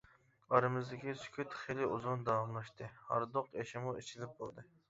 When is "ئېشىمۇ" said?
3.61-3.97